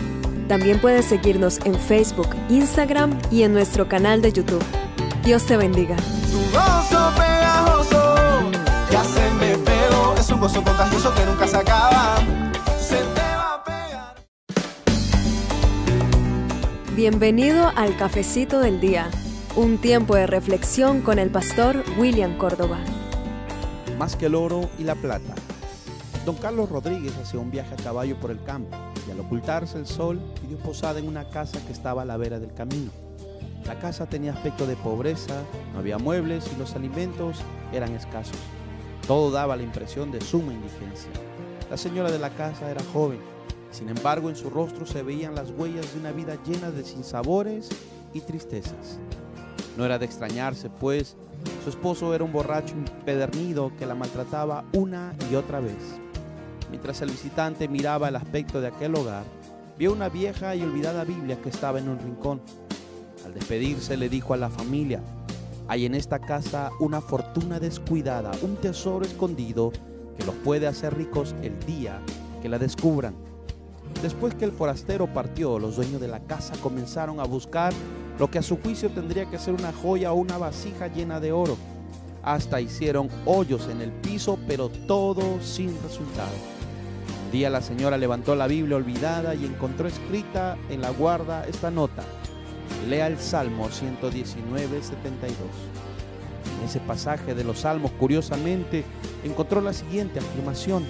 También 0.46 0.80
puedes 0.80 1.06
seguirnos 1.06 1.58
en 1.64 1.74
Facebook, 1.74 2.28
Instagram 2.50 3.18
y 3.32 3.42
en 3.42 3.52
nuestro 3.52 3.88
canal 3.88 4.22
de 4.22 4.30
YouTube. 4.30 4.64
Dios 5.24 5.44
te 5.44 5.56
bendiga. 5.56 5.96
Gozo 10.46 10.62
contagioso 10.62 11.12
que 11.12 11.26
nunca 11.26 11.48
se 11.48 11.56
acaba. 11.56 12.18
Se 12.78 12.98
te 12.98 13.20
va 13.20 13.54
a 13.54 13.64
pegar. 13.64 14.14
Bienvenido 16.94 17.72
al 17.74 17.96
Cafecito 17.96 18.60
del 18.60 18.80
Día, 18.80 19.10
un 19.56 19.78
tiempo 19.78 20.14
de 20.14 20.28
reflexión 20.28 21.00
con 21.00 21.18
el 21.18 21.30
pastor 21.30 21.82
William 21.98 22.38
Córdoba. 22.38 22.78
Más 23.98 24.14
que 24.14 24.26
el 24.26 24.36
oro 24.36 24.70
y 24.78 24.84
la 24.84 24.94
plata. 24.94 25.34
Don 26.24 26.36
Carlos 26.36 26.68
Rodríguez 26.68 27.16
hacía 27.20 27.40
un 27.40 27.50
viaje 27.50 27.74
a 27.74 27.82
caballo 27.82 28.16
por 28.20 28.30
el 28.30 28.40
campo 28.44 28.76
y 29.08 29.10
al 29.10 29.18
ocultarse 29.18 29.78
el 29.78 29.86
sol 29.88 30.20
pidió 30.40 30.58
posada 30.58 31.00
en 31.00 31.08
una 31.08 31.28
casa 31.28 31.58
que 31.66 31.72
estaba 31.72 32.02
a 32.02 32.04
la 32.04 32.16
vera 32.16 32.38
del 32.38 32.54
camino. 32.54 32.92
La 33.66 33.80
casa 33.80 34.06
tenía 34.06 34.32
aspecto 34.32 34.64
de 34.64 34.76
pobreza, 34.76 35.42
no 35.72 35.80
había 35.80 35.98
muebles 35.98 36.48
y 36.54 36.56
los 36.56 36.76
alimentos 36.76 37.38
eran 37.72 37.96
escasos. 37.96 38.38
Todo 39.06 39.30
daba 39.30 39.56
la 39.56 39.62
impresión 39.62 40.10
de 40.10 40.20
suma 40.20 40.52
indigencia. 40.52 41.10
La 41.70 41.76
señora 41.76 42.10
de 42.10 42.18
la 42.18 42.30
casa 42.30 42.70
era 42.70 42.82
joven, 42.92 43.20
sin 43.70 43.88
embargo 43.88 44.30
en 44.30 44.36
su 44.36 44.50
rostro 44.50 44.84
se 44.84 45.02
veían 45.02 45.34
las 45.34 45.50
huellas 45.50 45.92
de 45.92 46.00
una 46.00 46.10
vida 46.12 46.36
llena 46.44 46.70
de 46.70 46.84
sinsabores 46.84 47.68
y 48.12 48.20
tristezas. 48.20 48.98
No 49.76 49.84
era 49.84 49.98
de 49.98 50.06
extrañarse, 50.06 50.70
pues 50.70 51.16
su 51.62 51.70
esposo 51.70 52.14
era 52.14 52.24
un 52.24 52.32
borracho 52.32 52.74
empedernido 52.74 53.70
que 53.78 53.86
la 53.86 53.94
maltrataba 53.94 54.64
una 54.72 55.14
y 55.30 55.36
otra 55.36 55.60
vez. 55.60 56.00
Mientras 56.70 57.00
el 57.00 57.10
visitante 57.10 57.68
miraba 57.68 58.08
el 58.08 58.16
aspecto 58.16 58.60
de 58.60 58.68
aquel 58.68 58.96
hogar, 58.96 59.24
vio 59.78 59.92
una 59.92 60.08
vieja 60.08 60.56
y 60.56 60.62
olvidada 60.62 61.04
Biblia 61.04 61.40
que 61.40 61.50
estaba 61.50 61.78
en 61.78 61.88
un 61.88 61.98
rincón. 61.98 62.40
Al 63.24 63.34
despedirse 63.34 63.96
le 63.96 64.08
dijo 64.08 64.34
a 64.34 64.36
la 64.36 64.50
familia, 64.50 65.00
hay 65.68 65.86
en 65.86 65.94
esta 65.94 66.18
casa 66.20 66.70
una 66.78 67.00
fortuna 67.00 67.58
descuidada, 67.58 68.30
un 68.42 68.56
tesoro 68.56 69.04
escondido 69.04 69.72
que 70.16 70.24
los 70.24 70.34
puede 70.36 70.66
hacer 70.66 70.96
ricos 70.96 71.34
el 71.42 71.58
día 71.66 72.00
que 72.40 72.48
la 72.48 72.58
descubran. 72.58 73.14
Después 74.02 74.34
que 74.34 74.44
el 74.44 74.52
forastero 74.52 75.12
partió, 75.12 75.58
los 75.58 75.76
dueños 75.76 76.00
de 76.00 76.08
la 76.08 76.20
casa 76.20 76.54
comenzaron 76.62 77.18
a 77.20 77.24
buscar 77.24 77.72
lo 78.18 78.30
que 78.30 78.38
a 78.38 78.42
su 78.42 78.58
juicio 78.58 78.90
tendría 78.90 79.26
que 79.26 79.38
ser 79.38 79.54
una 79.54 79.72
joya 79.72 80.12
o 80.12 80.16
una 80.16 80.38
vasija 80.38 80.88
llena 80.88 81.20
de 81.20 81.32
oro. 81.32 81.56
Hasta 82.22 82.60
hicieron 82.60 83.08
hoyos 83.24 83.68
en 83.68 83.80
el 83.80 83.92
piso, 83.92 84.38
pero 84.46 84.68
todo 84.68 85.40
sin 85.40 85.70
resultado. 85.82 86.34
Un 87.26 87.32
día 87.32 87.50
la 87.50 87.62
señora 87.62 87.96
levantó 87.96 88.34
la 88.34 88.46
Biblia 88.46 88.76
olvidada 88.76 89.34
y 89.34 89.44
encontró 89.44 89.88
escrita 89.88 90.56
en 90.68 90.80
la 90.80 90.90
guarda 90.90 91.46
esta 91.46 91.70
nota. 91.70 92.02
Lea 92.88 93.08
el 93.08 93.18
Salmo 93.18 93.68
119, 93.68 94.80
72. 94.80 95.36
En 96.58 96.64
ese 96.64 96.78
pasaje 96.78 97.34
de 97.34 97.42
los 97.42 97.60
Salmos, 97.60 97.90
curiosamente, 97.98 98.84
encontró 99.24 99.60
la 99.60 99.72
siguiente 99.72 100.20
afirmación. 100.20 100.84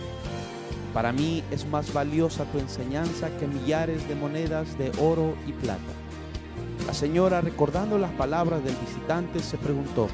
Para 0.92 1.12
mí 1.12 1.42
es 1.50 1.66
más 1.66 1.94
valiosa 1.94 2.44
tu 2.44 2.58
enseñanza 2.58 3.30
que 3.38 3.46
millares 3.46 4.06
de 4.08 4.14
monedas 4.14 4.76
de 4.76 4.92
oro 5.00 5.34
y 5.46 5.52
plata. 5.52 5.80
La 6.86 6.92
señora, 6.92 7.40
recordando 7.40 7.96
las 7.96 8.12
palabras 8.12 8.62
del 8.62 8.76
visitante, 8.76 9.40
se 9.40 9.56
preguntó, 9.56 10.08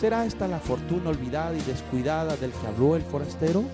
¿será 0.00 0.24
esta 0.24 0.48
la 0.48 0.60
fortuna 0.60 1.10
olvidada 1.10 1.54
y 1.54 1.60
descuidada 1.60 2.36
del 2.36 2.52
que 2.52 2.66
habló 2.66 2.96
el 2.96 3.02
forastero? 3.02 3.64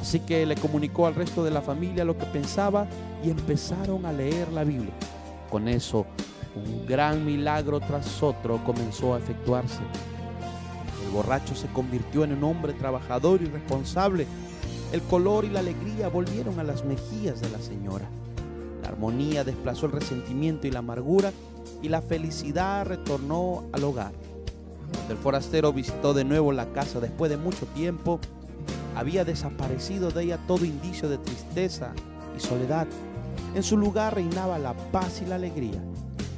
Así 0.00 0.18
que 0.18 0.44
le 0.46 0.56
comunicó 0.56 1.06
al 1.06 1.14
resto 1.14 1.44
de 1.44 1.52
la 1.52 1.62
familia 1.62 2.04
lo 2.04 2.18
que 2.18 2.26
pensaba 2.26 2.88
y 3.24 3.30
empezaron 3.30 4.04
a 4.04 4.12
leer 4.12 4.52
la 4.52 4.64
Biblia. 4.64 4.92
Con 5.54 5.68
eso, 5.68 6.04
un 6.56 6.84
gran 6.84 7.24
milagro 7.24 7.78
tras 7.78 8.20
otro 8.24 8.64
comenzó 8.64 9.14
a 9.14 9.18
efectuarse. 9.18 9.82
El 11.06 11.12
borracho 11.12 11.54
se 11.54 11.68
convirtió 11.68 12.24
en 12.24 12.32
un 12.32 12.42
hombre 12.42 12.72
trabajador 12.72 13.40
y 13.40 13.44
responsable. 13.44 14.26
El 14.90 15.00
color 15.02 15.44
y 15.44 15.50
la 15.50 15.60
alegría 15.60 16.08
volvieron 16.08 16.58
a 16.58 16.64
las 16.64 16.84
mejillas 16.84 17.40
de 17.40 17.50
la 17.50 17.60
señora. 17.60 18.08
La 18.82 18.88
armonía 18.88 19.44
desplazó 19.44 19.86
el 19.86 19.92
resentimiento 19.92 20.66
y 20.66 20.72
la 20.72 20.80
amargura 20.80 21.30
y 21.80 21.88
la 21.88 22.02
felicidad 22.02 22.84
retornó 22.84 23.62
al 23.70 23.84
hogar. 23.84 24.10
Cuando 24.92 25.12
el 25.12 25.20
forastero 25.20 25.72
visitó 25.72 26.14
de 26.14 26.24
nuevo 26.24 26.50
la 26.50 26.72
casa 26.72 26.98
después 26.98 27.30
de 27.30 27.36
mucho 27.36 27.66
tiempo, 27.66 28.18
había 28.96 29.24
desaparecido 29.24 30.10
de 30.10 30.24
ella 30.24 30.40
todo 30.48 30.64
indicio 30.64 31.08
de 31.08 31.18
tristeza 31.18 31.92
y 32.36 32.40
soledad. 32.40 32.88
En 33.54 33.62
su 33.62 33.76
lugar 33.76 34.14
reinaba 34.14 34.58
la 34.58 34.74
paz 34.74 35.22
y 35.22 35.26
la 35.26 35.36
alegría. 35.36 35.80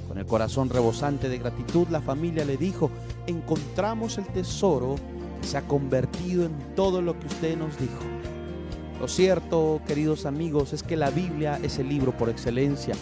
Con 0.07 0.19
el 0.19 0.27
corazón 0.27 0.69
rebosante 0.69 1.31
de 1.31 1.39
gratitud, 1.39 1.89
la 1.89 2.03
familia 2.03 2.45
le 2.45 2.59
dijo, 2.59 2.91
encontramos 3.27 4.19
el 4.19 4.27
tesoro 4.27 4.97
que 5.41 5.47
se 5.47 5.57
ha 5.57 5.63
convertido 5.63 6.45
en 6.45 6.52
todo 6.75 7.00
lo 7.00 7.19
que 7.19 7.26
usted 7.26 7.57
nos 7.57 7.79
dijo. 7.79 8.00
Lo 9.00 9.09
cierto, 9.09 9.81
queridos 9.87 10.26
amigos, 10.26 10.75
es 10.75 10.83
que 10.83 10.97
la 10.97 11.11
Biblia 11.11 11.59
es 11.63 11.79
el 11.79 11.89
libro 11.89 12.13
por 12.13 12.29
excelencia. 12.29 12.95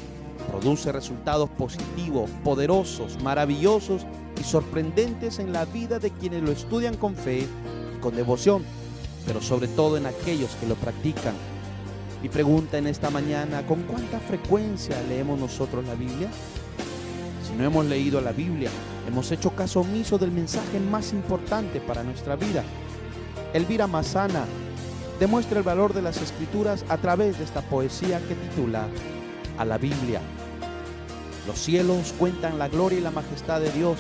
Produce 0.49 0.93
resultados 0.93 1.51
positivos, 1.51 2.31
poderosos, 2.45 3.21
maravillosos 3.21 4.07
y 4.41 4.45
sorprendentes 4.45 5.41
en 5.41 5.53
la 5.53 5.65
vida 5.65 5.99
de 5.99 6.11
quienes 6.11 6.43
lo 6.43 6.53
estudian 6.53 6.97
con 6.97 7.17
fe 7.17 7.41
y 7.41 8.01
con 8.01 8.15
devoción, 8.15 8.63
pero 9.27 9.41
sobre 9.41 9.67
todo 9.67 9.97
en 9.97 10.07
aquellos 10.07 10.55
que 10.57 10.67
lo 10.67 10.77
practican. 10.77 11.35
Mi 12.25 12.31
pregunta 12.31 12.79
en 12.79 12.87
esta 12.87 13.11
mañana, 13.11 13.67
¿con 13.67 13.83
cuánta 13.83 14.19
frecuencia 14.19 14.97
leemos 15.11 15.39
nosotros 15.39 15.85
la 15.85 15.95
Biblia? 15.95 16.31
Si 17.47 17.53
no 17.55 17.65
hemos 17.65 17.85
leído 17.85 18.19
la 18.23 18.33
Biblia, 18.33 18.71
hemos 19.07 19.31
hecho 19.31 19.51
caso 19.51 19.81
omiso 19.81 20.17
del 20.17 20.33
mensaje 20.33 20.81
más 20.81 21.13
importante 21.13 21.83
para 21.83 22.03
nuestra 22.03 22.35
vida. 22.35 22.65
Elvira 23.53 23.87
Mazana 23.87 24.47
demuestra 25.21 25.59
el 25.59 25.65
valor 25.65 25.93
de 25.93 26.01
las 26.01 26.17
escrituras 26.17 26.87
a 26.89 26.97
través 26.97 27.37
de 27.37 27.45
esta 27.45 27.61
poesía 27.61 28.27
que 28.27 28.35
titula 28.35 28.87
A 29.59 29.67
la 29.67 29.77
Biblia. 29.77 30.23
Los 31.47 31.59
cielos 31.59 32.15
cuentan 32.19 32.59
la 32.59 32.69
gloria 32.69 33.01
y 33.01 33.03
la 33.03 33.11
majestad 33.11 33.61
de 33.61 33.71
Dios, 33.71 33.99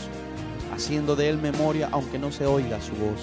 haciendo 0.74 1.14
de 1.14 1.28
él 1.28 1.37
memoria 1.37 1.90
aunque 1.92 2.18
no 2.18 2.32
se 2.32 2.46
oiga 2.46 2.80
su 2.80 2.92
voz. 2.92 3.20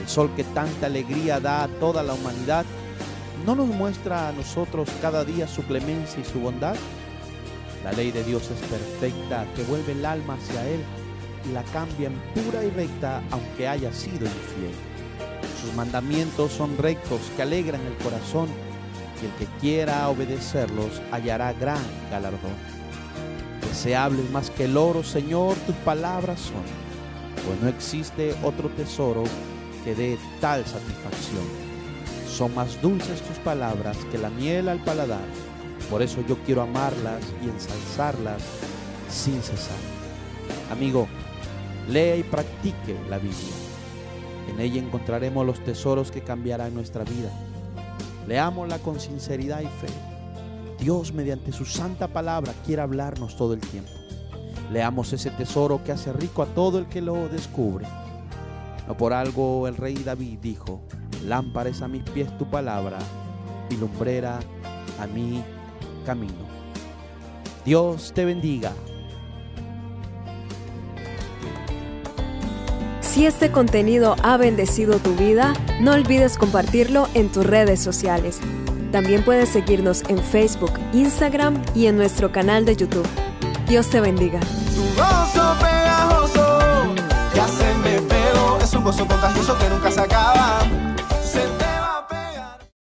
El 0.00 0.08
sol 0.08 0.30
que 0.34 0.44
tanta 0.44 0.86
alegría 0.86 1.40
da 1.40 1.64
a 1.64 1.68
toda 1.68 2.02
la 2.02 2.14
humanidad, 2.14 2.64
¿no 3.44 3.54
nos 3.54 3.66
muestra 3.68 4.28
a 4.28 4.32
nosotros 4.32 4.88
cada 5.00 5.24
día 5.24 5.48
su 5.48 5.62
clemencia 5.62 6.20
y 6.20 6.24
su 6.24 6.40
bondad? 6.40 6.76
La 7.84 7.92
ley 7.92 8.10
de 8.10 8.24
Dios 8.24 8.50
es 8.50 8.68
perfecta, 8.68 9.46
que 9.54 9.62
vuelve 9.64 9.92
el 9.92 10.04
alma 10.04 10.34
hacia 10.34 10.66
Él 10.68 10.80
y 11.48 11.52
la 11.52 11.62
cambia 11.64 12.08
en 12.08 12.14
pura 12.34 12.64
y 12.64 12.70
recta 12.70 13.22
aunque 13.30 13.68
haya 13.68 13.92
sido 13.92 14.26
infiel. 14.26 14.74
Sus 15.60 15.74
mandamientos 15.74 16.52
son 16.52 16.76
rectos, 16.78 17.20
que 17.36 17.42
alegran 17.42 17.80
el 17.82 17.94
corazón, 18.04 18.48
y 19.20 19.26
el 19.26 19.32
que 19.32 19.58
quiera 19.60 20.08
obedecerlos 20.08 21.00
hallará 21.10 21.52
gran 21.52 21.82
galardón. 22.10 22.78
Deseables 23.62 24.30
más 24.30 24.50
que 24.50 24.64
el 24.64 24.76
oro, 24.76 25.02
Señor, 25.02 25.56
tus 25.66 25.74
palabras 25.76 26.40
son, 26.40 26.62
pues 27.46 27.60
no 27.60 27.68
existe 27.68 28.34
otro 28.42 28.68
tesoro 28.70 29.24
que 29.84 29.94
dé 29.94 30.18
tal 30.40 30.64
satisfacción. 30.64 31.67
Son 32.28 32.54
más 32.54 32.80
dulces 32.80 33.20
tus 33.22 33.38
palabras 33.38 33.96
que 34.12 34.18
la 34.18 34.30
miel 34.30 34.68
al 34.68 34.78
paladar, 34.84 35.24
por 35.90 36.02
eso 36.02 36.22
yo 36.28 36.36
quiero 36.44 36.62
amarlas 36.62 37.22
y 37.42 37.48
ensalzarlas 37.48 38.42
sin 39.08 39.42
cesar. 39.42 39.76
Amigo, 40.70 41.08
lea 41.88 42.16
y 42.16 42.22
practique 42.22 42.96
la 43.08 43.18
Biblia. 43.18 43.54
En 44.48 44.60
ella 44.60 44.80
encontraremos 44.80 45.44
los 45.44 45.62
tesoros 45.64 46.10
que 46.10 46.22
cambiarán 46.22 46.74
nuestra 46.74 47.04
vida. 47.04 47.30
Leámosla 48.26 48.78
con 48.78 49.00
sinceridad 49.00 49.60
y 49.60 49.66
fe. 49.66 49.92
Dios 50.78 51.12
mediante 51.12 51.52
su 51.52 51.64
santa 51.64 52.08
palabra 52.08 52.52
quiere 52.64 52.82
hablarnos 52.82 53.36
todo 53.36 53.54
el 53.54 53.60
tiempo. 53.60 53.90
Leamos 54.70 55.12
ese 55.12 55.30
tesoro 55.30 55.82
que 55.82 55.92
hace 55.92 56.12
rico 56.12 56.42
a 56.42 56.46
todo 56.46 56.78
el 56.78 56.86
que 56.86 57.00
lo 57.00 57.28
descubre. 57.28 57.86
No 58.86 58.96
por 58.96 59.12
algo 59.12 59.66
el 59.66 59.76
rey 59.76 59.94
David 59.94 60.38
dijo, 60.40 60.82
Lámparas 61.24 61.82
a 61.82 61.88
mis 61.88 62.02
pies 62.02 62.36
tu 62.38 62.48
palabra 62.48 62.98
y 63.70 63.76
lumbrera 63.76 64.38
a 65.00 65.06
mi 65.06 65.42
camino. 66.04 66.46
Dios 67.64 68.12
te 68.14 68.24
bendiga. 68.24 68.72
Si 73.00 73.26
este 73.26 73.50
contenido 73.50 74.16
ha 74.22 74.36
bendecido 74.36 74.98
tu 74.98 75.14
vida, 75.14 75.52
no 75.80 75.92
olvides 75.92 76.38
compartirlo 76.38 77.08
en 77.14 77.30
tus 77.30 77.44
redes 77.44 77.80
sociales. 77.80 78.38
También 78.92 79.24
puedes 79.24 79.48
seguirnos 79.48 80.02
en 80.08 80.18
Facebook, 80.22 80.72
Instagram 80.92 81.60
y 81.74 81.86
en 81.86 81.96
nuestro 81.96 82.32
canal 82.32 82.64
de 82.64 82.76
YouTube. 82.76 83.08
Dios 83.68 83.90
te 83.90 84.00
bendiga. 84.00 84.40
Tu 84.40 84.82
gozo 84.96 85.56
pegajoso, 85.60 86.94
ya 87.34 87.48
se 87.48 87.74
me 87.78 88.00
pegó. 88.02 88.58
Es 88.62 88.72
un 88.72 88.84
gozo 88.84 89.06
contagioso 89.06 89.58
que 89.58 89.68
nunca 89.68 89.90
se 89.90 90.00
acaba. 90.00 90.57